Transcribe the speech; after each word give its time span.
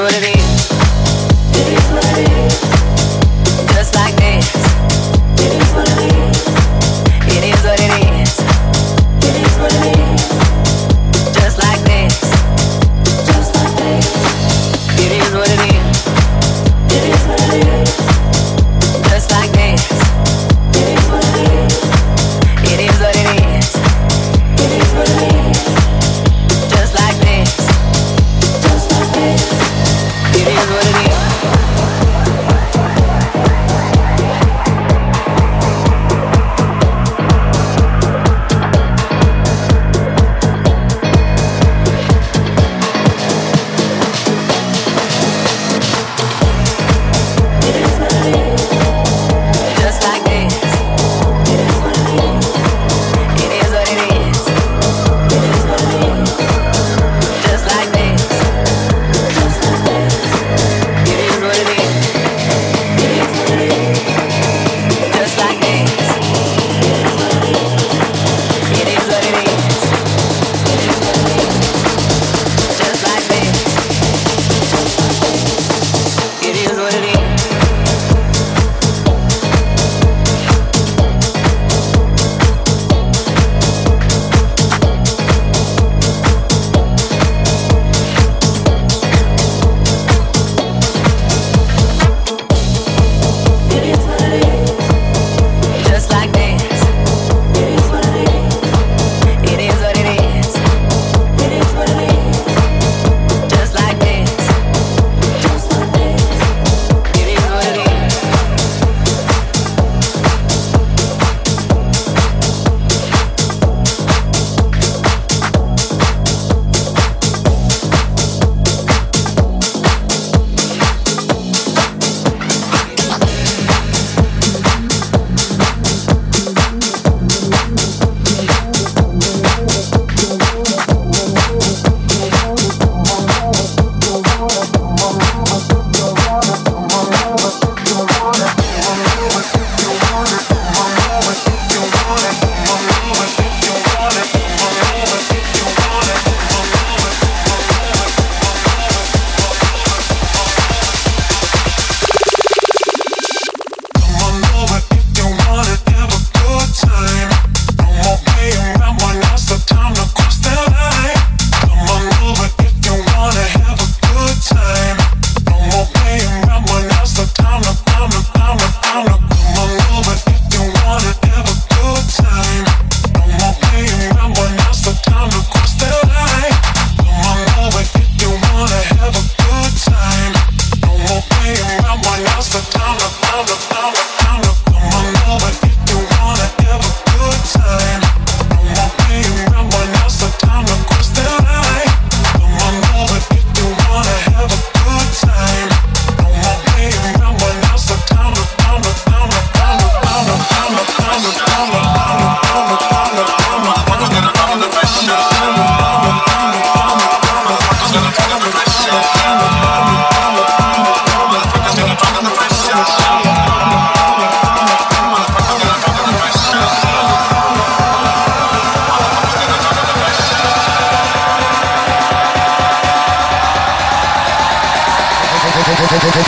know 0.00 0.04
what 0.06 0.14
it 0.14 0.34
is. 0.34 0.39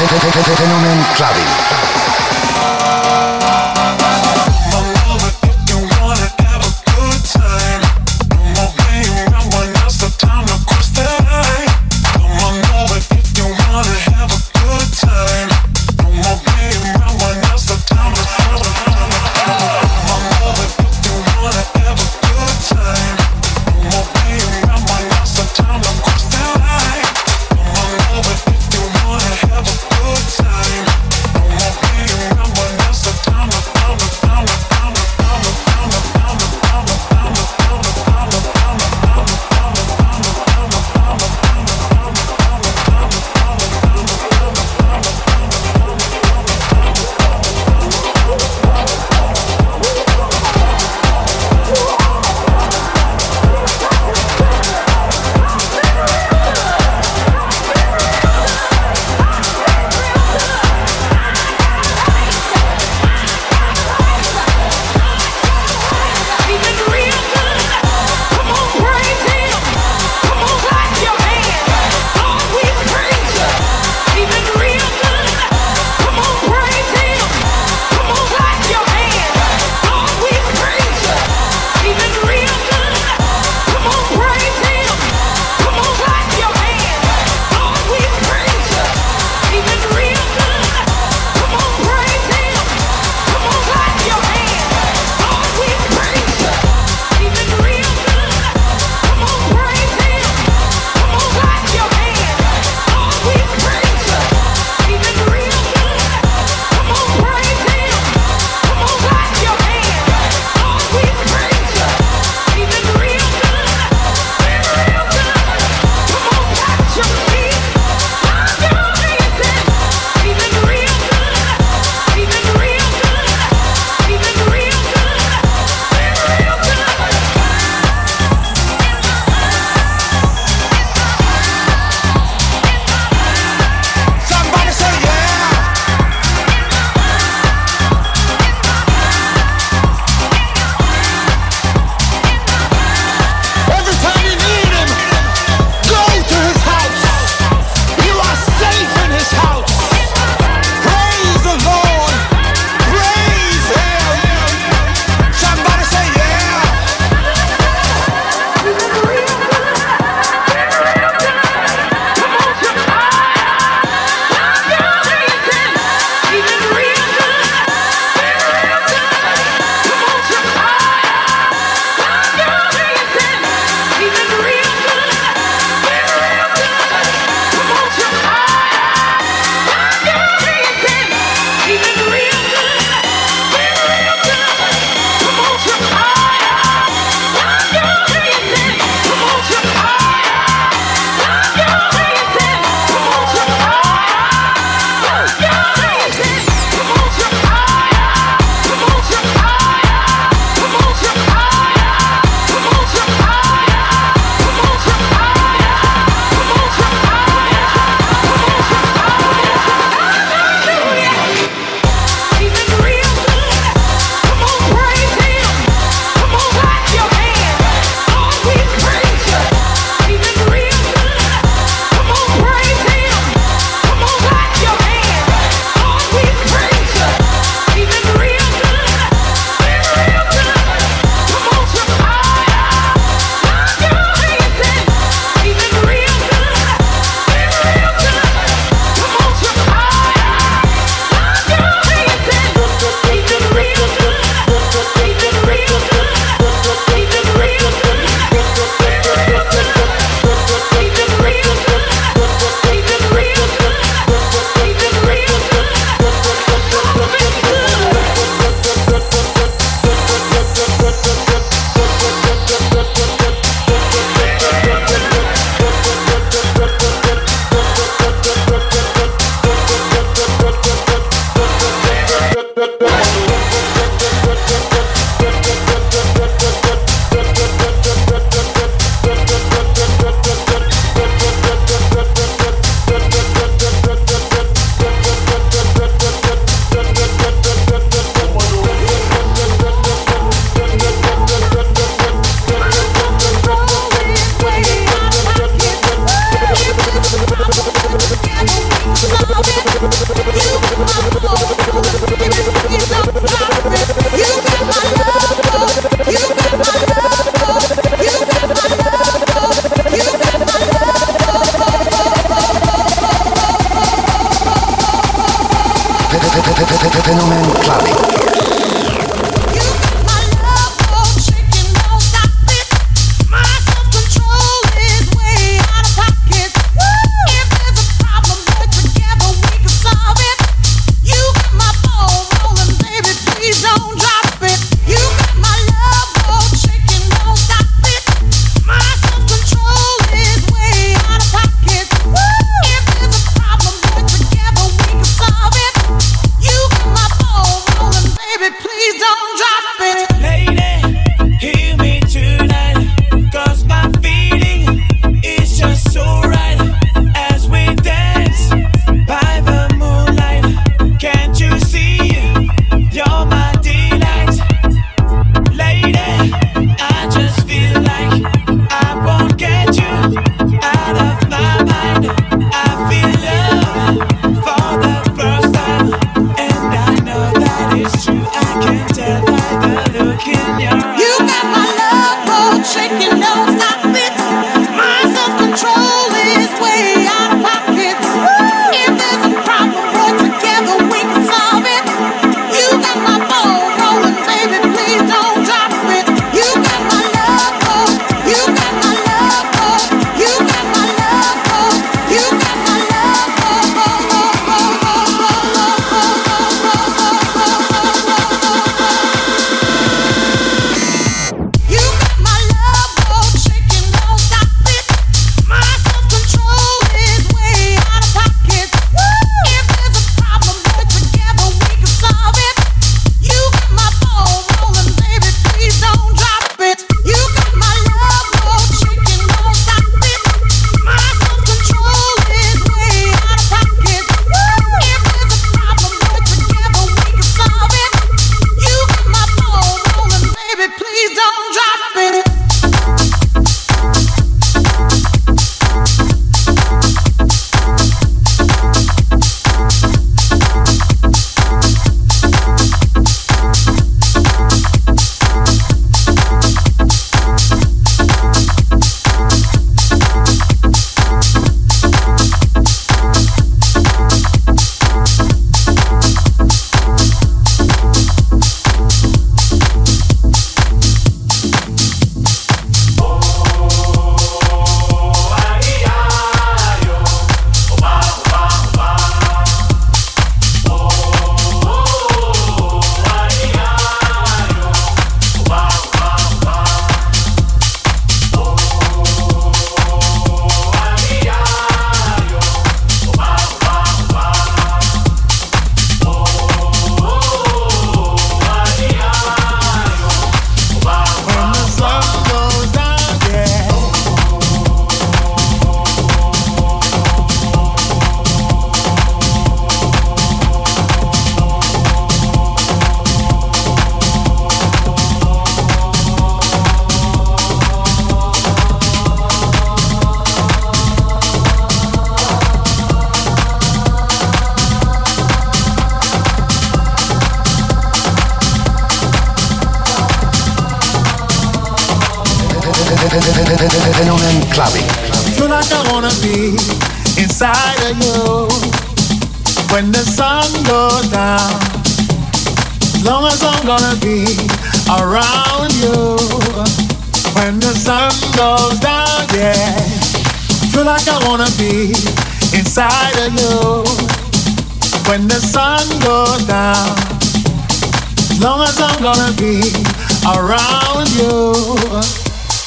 Fenomen 0.08 1.04
Clubbing. 1.14 1.91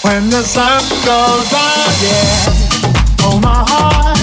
When 0.05 0.29
the 0.29 0.43
sun 0.43 0.83
goes 1.01 1.49
down, 1.49 1.89
yeah. 2.05 3.25
Oh, 3.25 3.39
my 3.41 3.65
heart, 3.65 4.21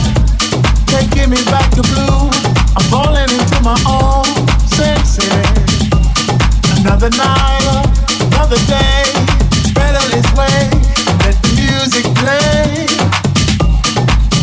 take 0.86 1.10
me 1.28 1.42
back 1.50 1.68
to 1.74 1.82
blue. 1.82 2.30
I'm 2.78 2.86
falling 2.86 3.26
into 3.26 3.58
my 3.66 3.74
own 3.90 4.22
senses. 4.70 5.26
Another 6.78 7.10
night, 7.18 7.66
another 8.30 8.62
day. 8.70 9.10
Better 9.74 9.98
this 10.14 10.28
way. 10.38 10.70
Let 11.26 11.34
the 11.42 11.50
music 11.58 12.06
play. 12.14 12.86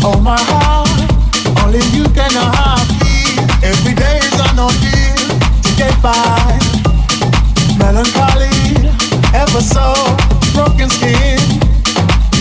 Oh, 0.03 0.19
my 0.19 0.35
heart, 0.51 0.91
only 1.63 1.79
you 1.95 2.03
can 2.11 2.33
know 2.35 2.51
how 2.51 2.75
I 2.75 2.85
feel. 2.99 3.39
Every 3.63 3.95
day 3.95 4.19
is 4.27 4.35
an 4.43 4.59
ordeal 4.59 5.23
to 5.63 5.71
get 5.79 5.95
by. 6.03 6.59
Melancholy, 7.79 8.91
ever 9.33 9.61
so 9.63 10.38
broken 10.59 10.89
skin, 10.89 11.39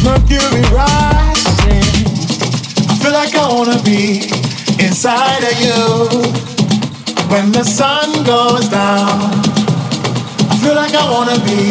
mercury 0.03 0.65
rising. 0.75 1.87
I 2.91 2.95
feel 3.01 3.15
like 3.21 3.35
I 3.45 3.47
wanna 3.55 3.81
be 3.93 4.27
inside 4.87 5.43
of 5.51 5.57
you 5.65 5.83
when 7.31 7.53
the 7.53 7.63
sun 7.63 8.09
goes 8.25 8.67
down. 8.69 9.19
I 10.53 10.55
feel 10.63 10.75
like 10.75 10.95
I 10.95 11.07
wanna 11.15 11.39
be 11.53 11.63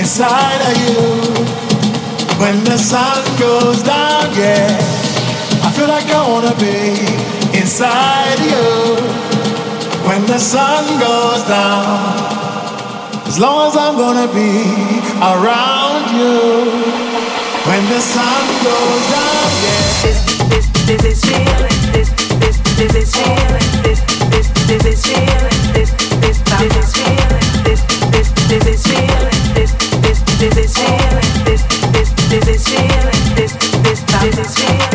inside 0.00 0.60
of 0.70 0.74
you 0.84 1.02
when 2.40 2.56
the 2.64 2.78
sun 2.78 3.20
goes 3.38 3.82
down. 3.82 4.24
Yeah, 4.40 4.72
I 5.66 5.70
feel 5.76 5.88
like 5.96 6.08
I 6.20 6.22
wanna 6.32 6.54
be 6.66 6.78
inside 7.60 8.28
of 8.36 8.40
you 8.52 8.68
when 10.08 10.22
the 10.32 10.38
sun 10.38 10.84
goes 11.06 11.42
down. 11.56 12.38
As 13.28 13.38
long 13.38 13.68
as 13.68 13.76
I'm 13.76 13.96
gonna 14.04 14.28
be 14.32 14.97
around 15.20 16.14
you 16.14 16.38
when 17.66 17.82
the 17.90 18.00
sun 18.00 18.46
goes 18.62 19.04
down. 19.10 19.50
Yeah. 19.66 20.06
This, 20.06 20.20
this, 20.46 20.66
this 20.86 21.04
is 21.04 21.20
feeling. 21.24 21.78
This, 21.92 22.08
this, 22.38 22.56
this 22.78 22.94
is 22.94 23.10
feeling. 23.16 23.66
This, 23.82 23.98
this, 24.30 24.46
this 24.68 24.84
is 24.86 25.02
feeling. 25.06 25.58
This, 25.74 25.90
this, 26.22 26.38
this 26.46 26.74
is 26.76 26.94
feeling. 26.94 27.46
This, 27.64 27.82
this, 28.14 28.30
this 28.46 28.66
is 28.66 28.86
feeling. 28.86 29.38
This, 29.54 29.72
this, 30.02 30.22
this 30.38 30.56
is 30.56 30.76
feeling. 30.78 31.44
This, 31.44 31.62
this, 31.90 32.10
this 32.30 32.48
is 32.48 32.68
feeling. 32.68 33.34
This, 33.34 33.52
this, 33.82 34.00
this 34.22 34.38
is 34.38 34.54
feeling. 34.54 34.87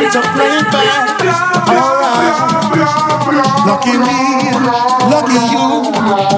It's 0.00 0.16
a 0.16 0.22
plane 0.34 0.64
back. 0.72 1.20
Alright. 1.68 2.58
Lucky 3.66 3.96
me, 3.98 4.18
lucky 5.12 5.40
you. 5.52 5.66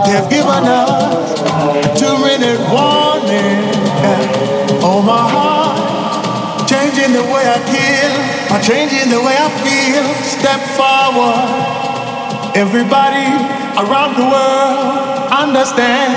They've 0.07 0.29
given 0.29 0.65
us 0.67 1.41
a 1.41 1.95
two 1.97 2.17
minute 2.25 2.61
warning. 2.73 3.71
Oh, 4.83 5.03
my 5.03 5.25
heart. 5.29 6.69
Changing 6.69 7.13
the 7.13 7.23
way 7.23 7.45
I 7.47 7.59
kill. 7.69 8.13
I'm 8.53 8.63
changing 8.63 9.11
the 9.11 9.21
way 9.21 9.37
I 9.37 9.49
feel. 9.65 10.05
Step 10.25 10.61
forward. 10.77 12.57
Everybody 12.57 13.29
around 13.79 14.17
the 14.17 14.27
world 14.27 15.11
understand 15.31 16.13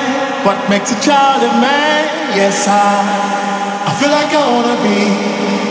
what 0.46 0.58
makes 0.70 0.92
a 0.92 1.00
child 1.02 1.44
a 1.44 1.54
man. 1.62 2.04
Yes, 2.36 2.68
I, 2.68 3.86
I 3.88 3.92
feel 4.00 4.10
like 4.10 4.34
I 4.34 4.44
wanna 4.52 4.78
be 4.82 5.63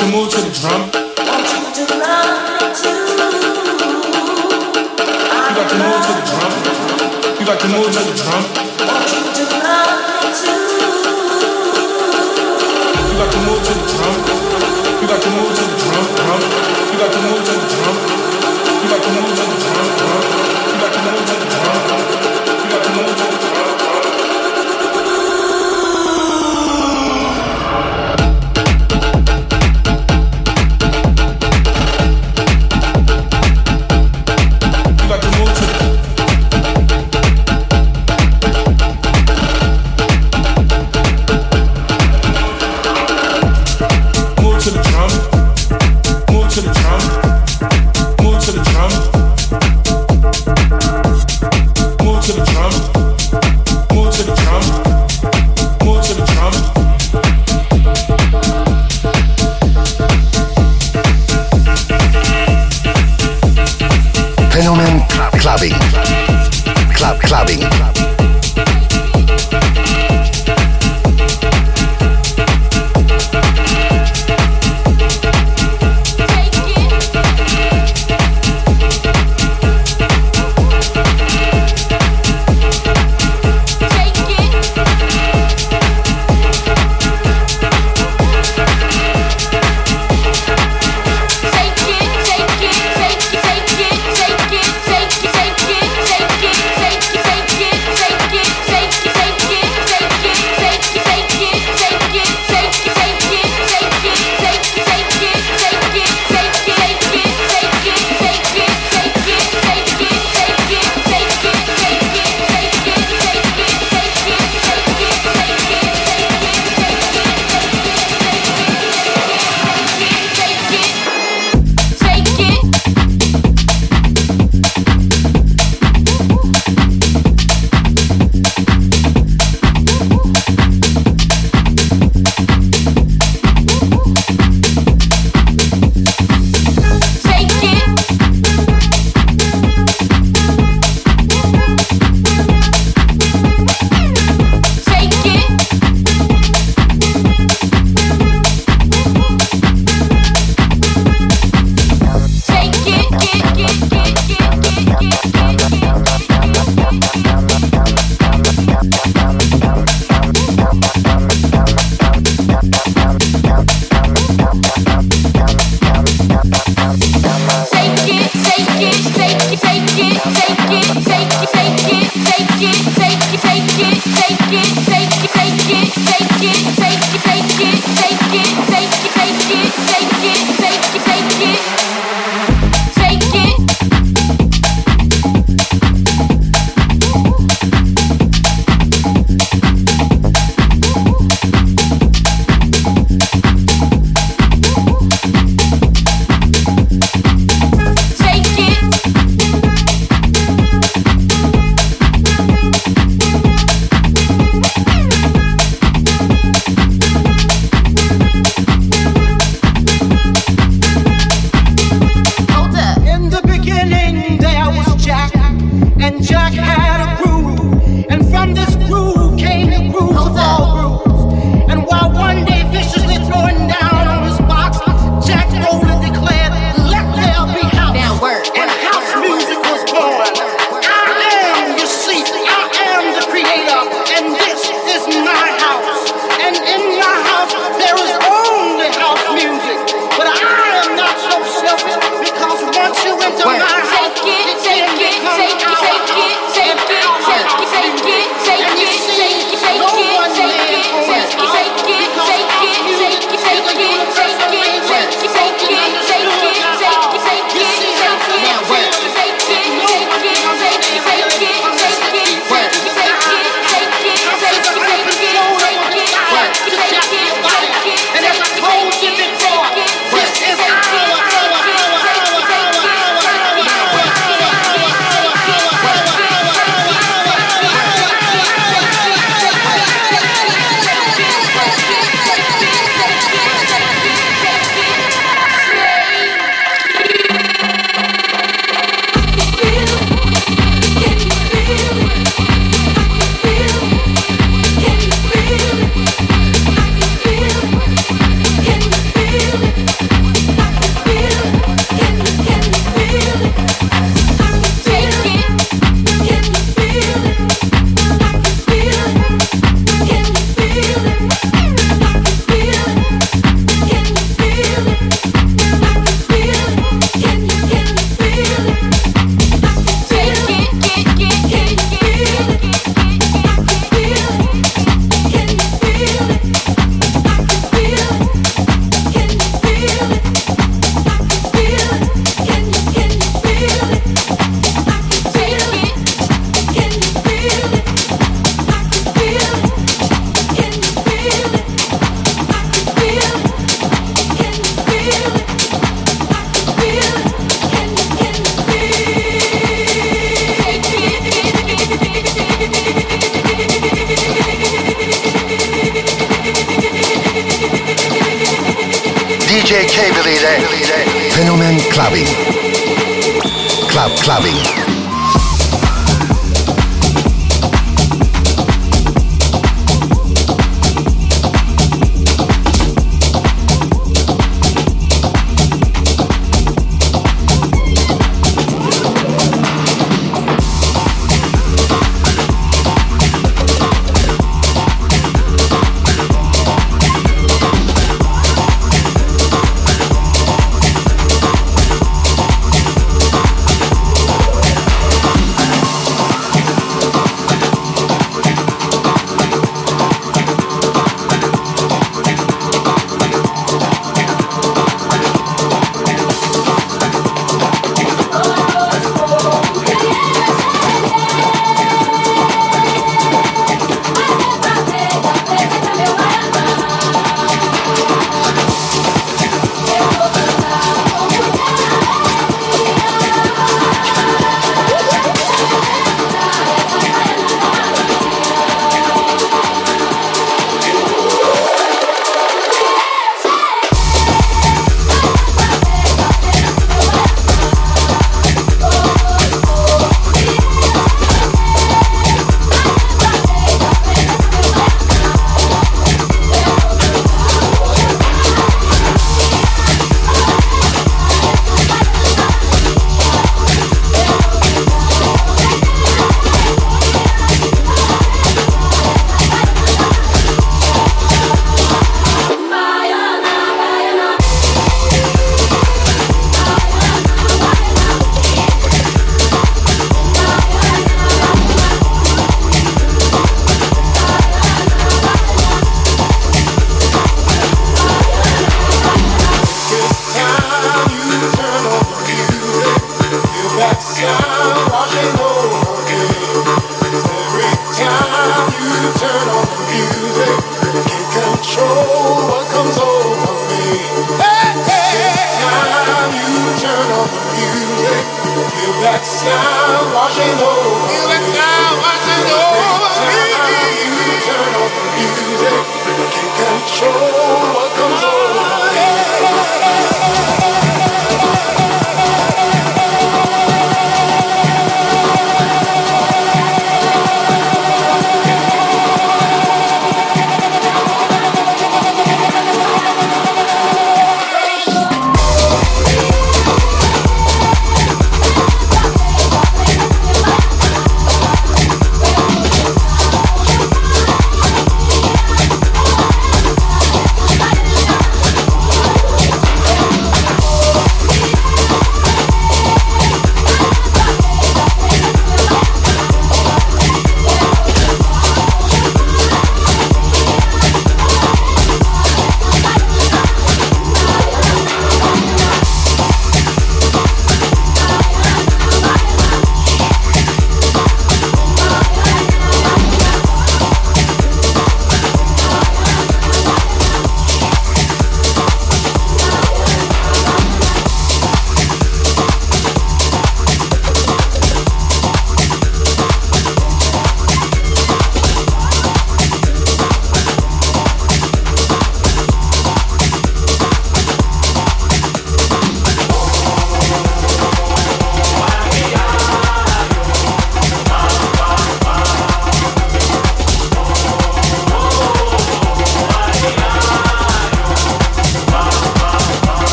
to 0.00 0.06
move 0.06 0.30
to 0.30 0.40
the 0.40 0.48
drum. 0.56 0.80
You 0.88 1.26
like 5.56 5.68
to 5.68 5.76
move 5.76 6.00
to 6.06 6.12
the 6.16 6.24
drum. 6.30 6.52
You 7.38 7.44
like 7.44 7.60
to 7.60 7.68
move 7.68 7.92
to 7.92 8.00
the 8.00 8.14
drum. 8.16 8.44
You 13.10 13.16
like 13.20 13.30
to 13.30 13.40
move 13.44 13.60
to 13.60 13.72
the 13.76 13.84
drum. 13.92 14.16
You 15.00 15.06
like 15.06 15.20
to 15.20 15.30
move 15.36 15.52
to 15.52 15.64
the 15.68 15.76
drum. 15.84 16.40
You 16.92 16.96
like 16.96 17.12
to 17.12 17.20
move 17.20 17.44
to 17.44 17.52
the 17.52 17.66
drum. 17.68 17.96
You 18.80 18.88
like 18.88 19.02
to 19.02 19.10
move 19.10 19.36
to 19.36 19.44
the 19.44 19.56
drum. 19.60 19.69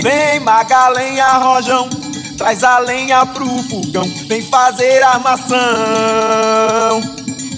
Vem 0.00 0.40
Magalenha 0.40 1.32
Rojão, 1.38 1.88
traz 2.36 2.62
a 2.62 2.78
lenha 2.78 3.24
pro 3.26 3.46
fogão, 3.46 4.04
vem 4.28 4.42
fazer 4.42 5.02
armação. 5.02 5.56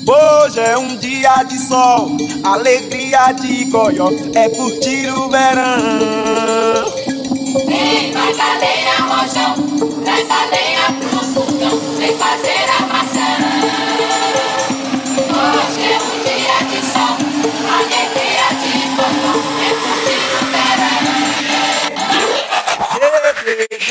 Hoje 0.06 0.60
é 0.60 0.78
um 0.78 0.96
dia 0.96 1.42
de 1.44 1.58
sol, 1.58 2.16
alegria 2.44 3.32
de 3.32 3.64
goió, 3.64 4.10
é 4.34 4.48
curtir 4.48 5.08
o 5.10 5.28
verão. 5.28 6.84
Vem 7.66 8.12
Magalenha 8.12 8.96
Rojão, 9.00 9.54
traz 10.04 10.30
a 10.30 10.44
lenha 10.46 10.92
pro 11.00 11.20
fogão, 11.34 11.78
vem 11.98 12.16
fazer 12.16 12.70
armação. 12.70 12.87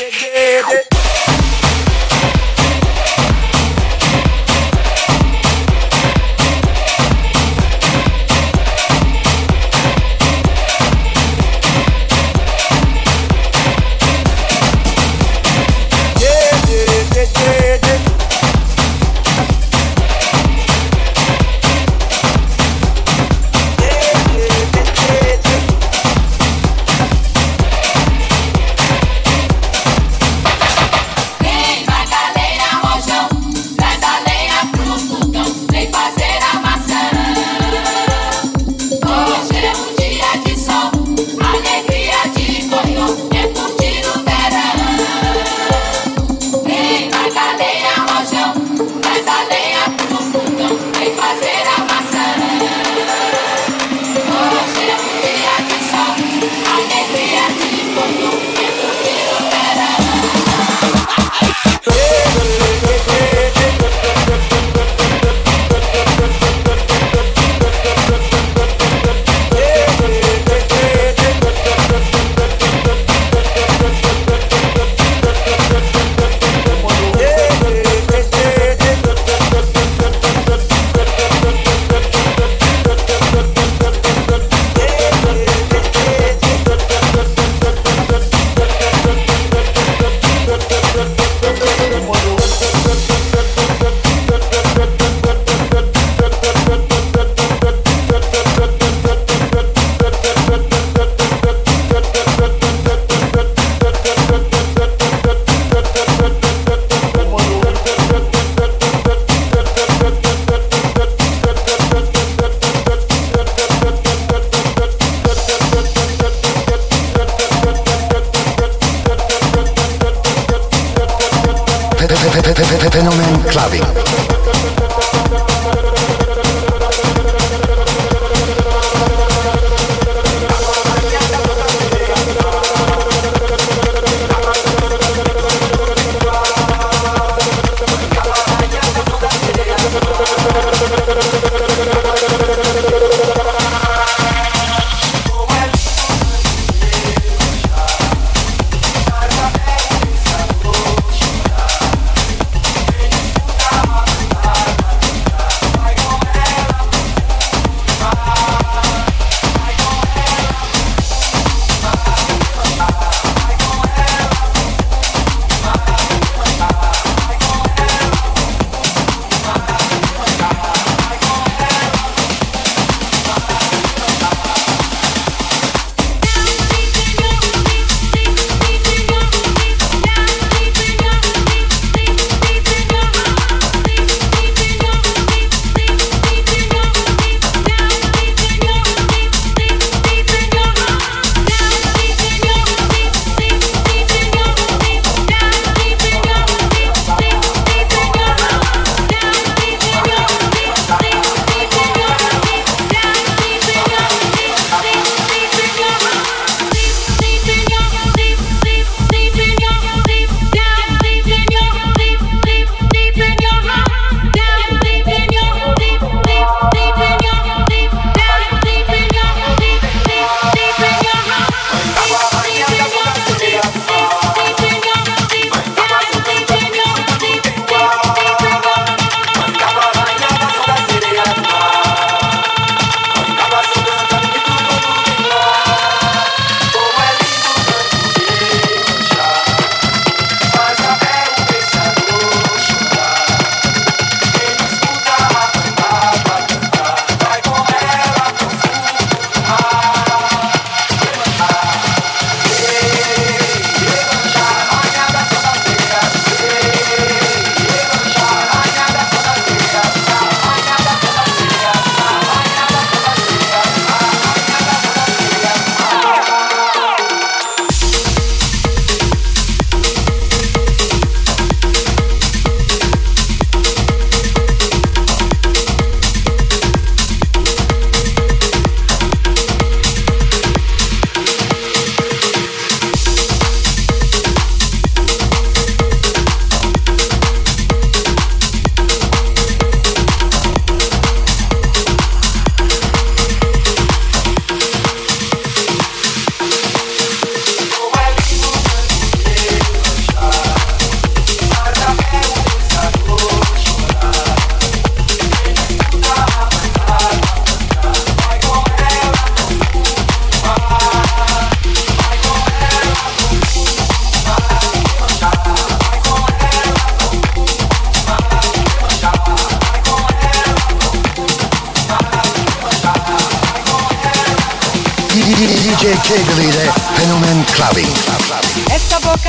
Verão. 0.04 0.68
Vem 0.68 0.97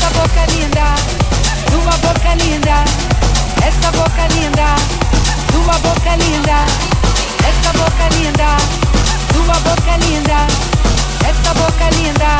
Essa 0.00 0.08
boca 0.18 0.46
linda, 0.54 0.94
boca 1.98 2.34
linda. 2.36 2.84
Essa 3.62 3.90
boca 3.92 4.26
linda, 4.34 4.74
boca 5.82 6.16
linda. 6.16 6.64
Essa 7.44 7.70
boca 7.74 8.08
linda, 8.16 8.56
boca 9.60 9.96
linda. 9.98 10.46
Essa 11.28 11.52
boca 11.52 11.90
linda. 11.96 12.38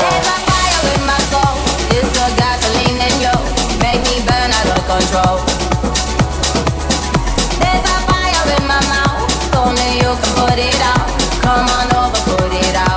There's 0.00 0.26
a 0.26 0.36
fire 0.50 0.82
in 0.96 1.06
my 1.06 1.18
soul. 1.30 1.54
It's 1.94 2.10
the 2.10 2.26
gasoline 2.34 3.00
in 3.06 3.14
you. 3.22 3.36
Make 3.78 4.02
me 4.02 4.26
burn 4.26 4.50
out 4.50 4.66
of 4.74 4.82
control. 4.90 5.46
There's 7.62 7.86
a 7.86 7.98
fire 8.10 8.48
in 8.58 8.66
my 8.66 8.82
mouth. 8.90 9.30
Only 9.54 10.02
you 10.02 10.10
can 10.10 10.32
put 10.34 10.58
it 10.58 10.80
out. 10.82 11.06
Come 11.40 11.70
on 11.70 11.86
over, 11.94 12.20
put 12.34 12.52
it 12.52 12.74
out. 12.74 12.95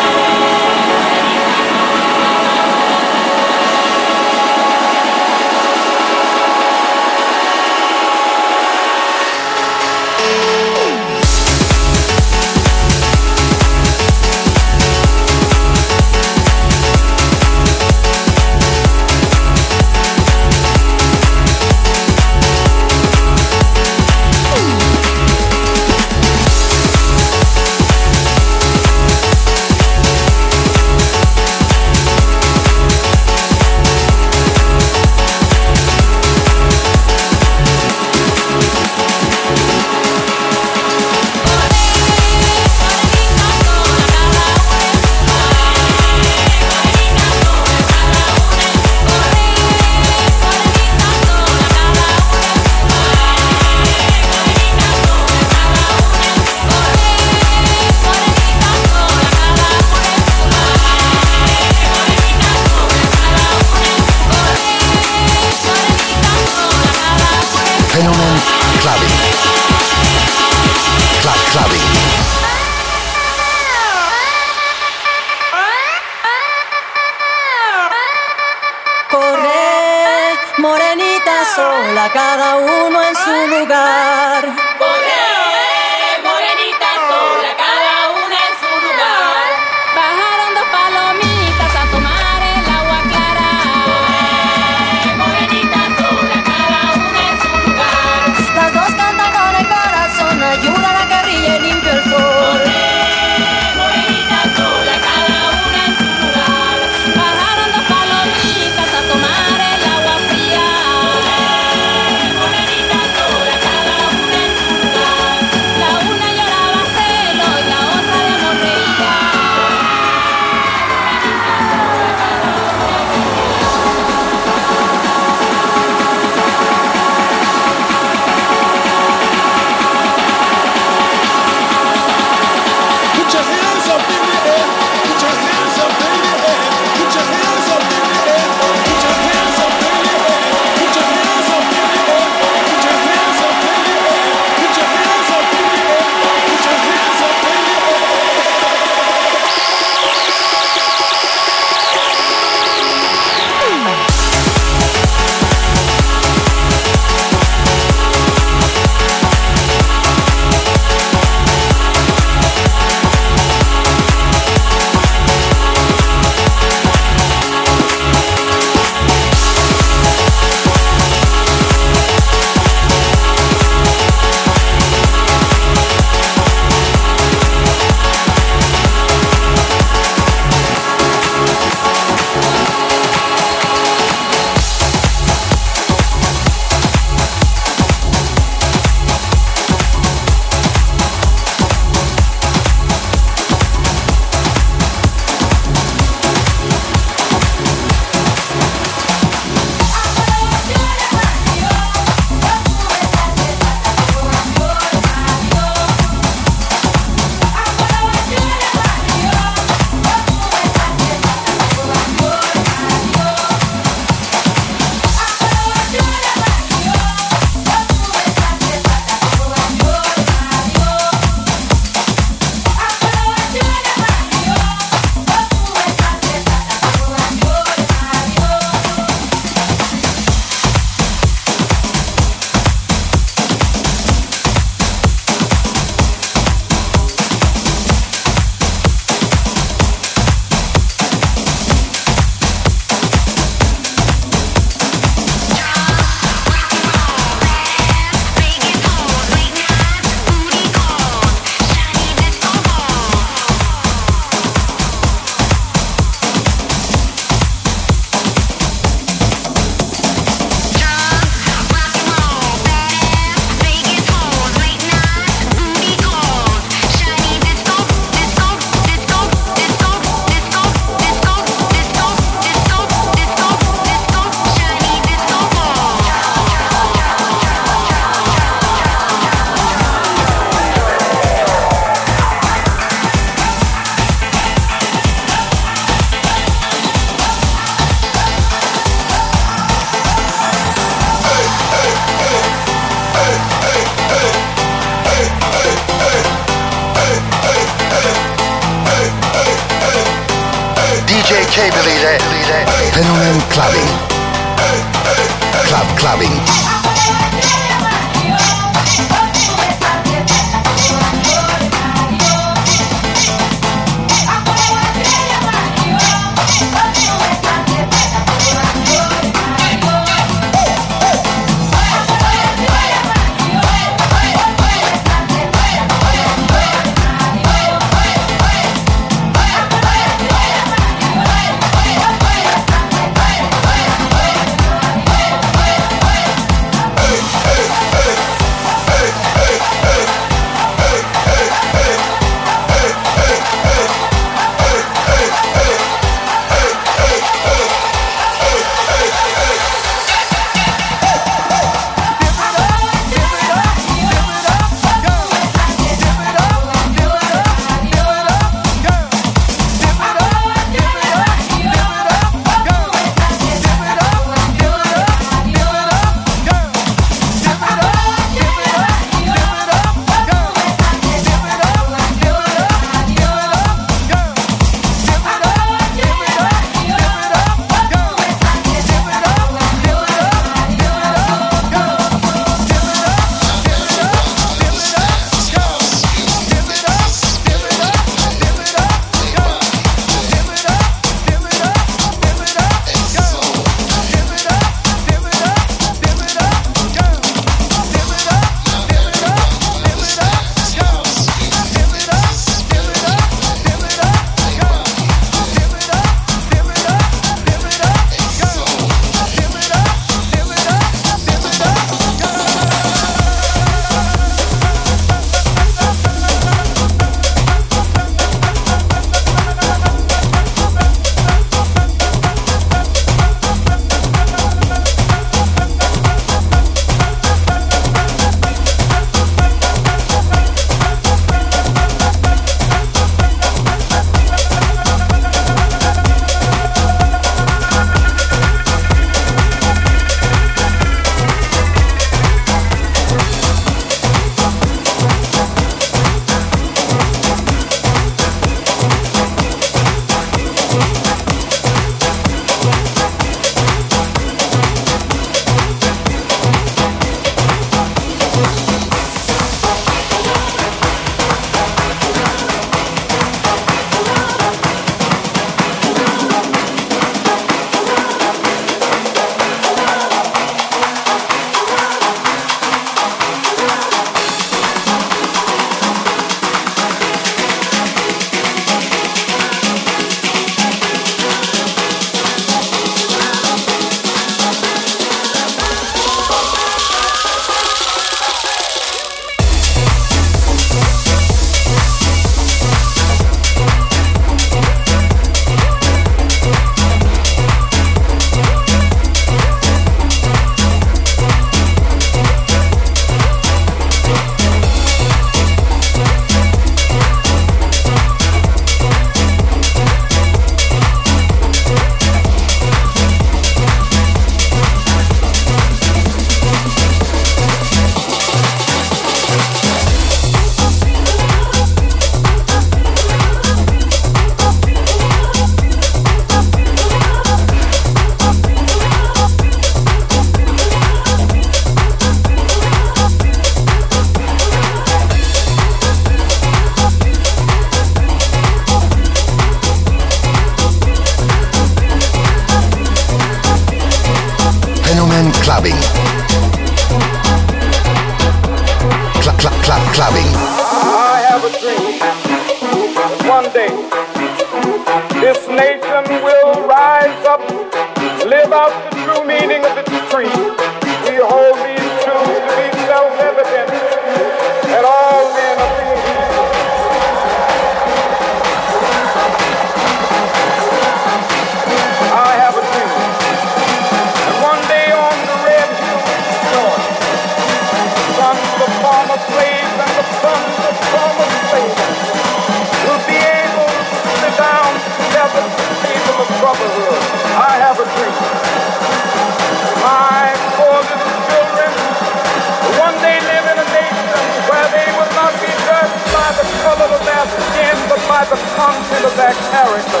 by 598.30 598.36
the 598.36 598.42
content 598.56 599.04
of 599.04 599.14
that 599.16 599.36
character. 599.52 600.00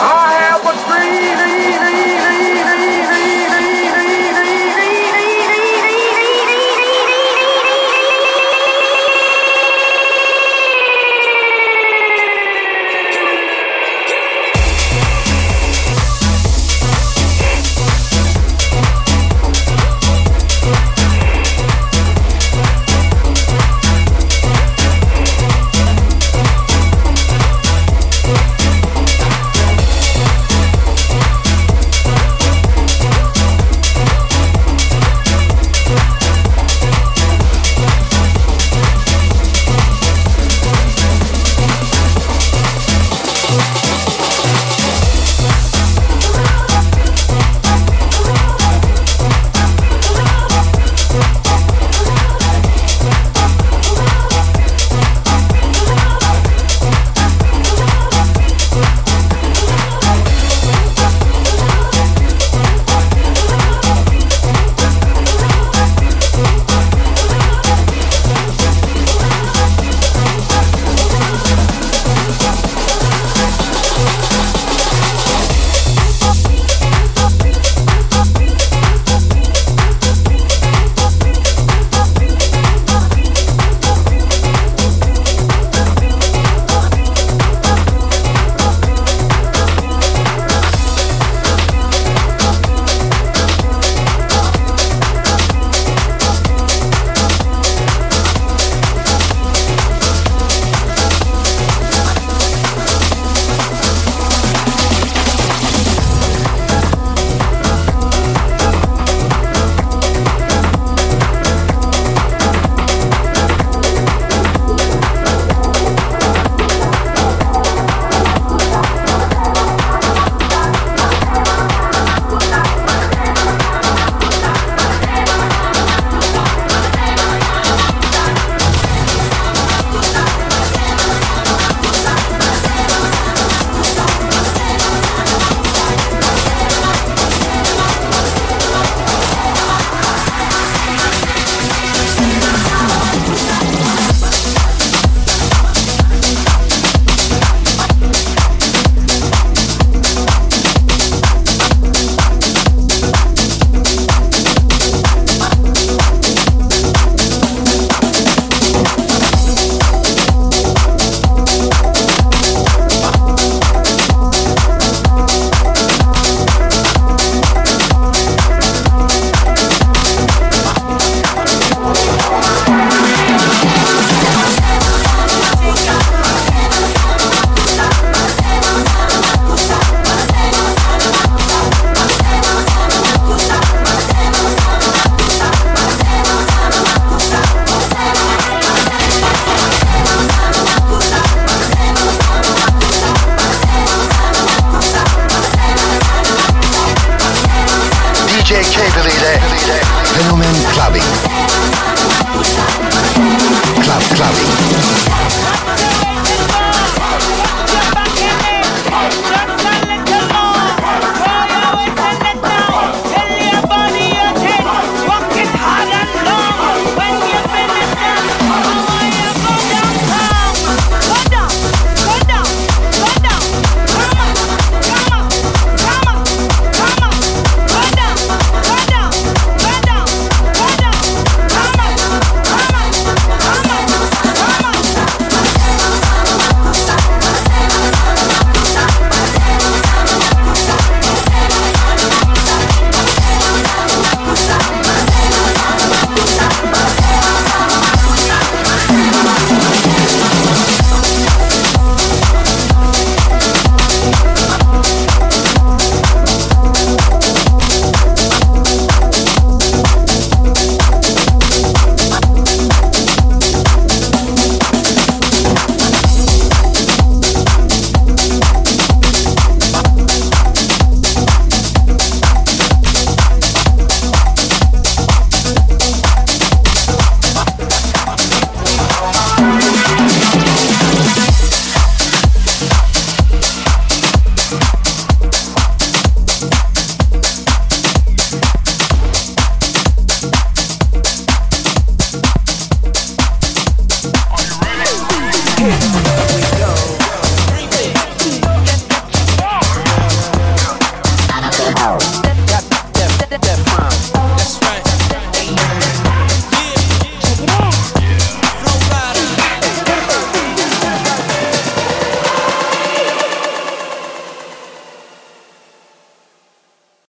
I 0.00 0.32
have 0.40 0.64
a 0.64 0.74
dream. 0.88 1.87